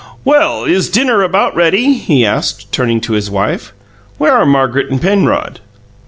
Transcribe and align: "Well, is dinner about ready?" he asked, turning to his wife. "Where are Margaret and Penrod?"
"Well, 0.25 0.63
is 0.65 0.89
dinner 0.89 1.21
about 1.21 1.55
ready?" 1.55 1.93
he 1.93 2.25
asked, 2.25 2.71
turning 2.71 3.01
to 3.01 3.13
his 3.13 3.29
wife. 3.29 3.71
"Where 4.17 4.33
are 4.33 4.47
Margaret 4.47 4.89
and 4.89 4.99
Penrod?" 4.99 5.59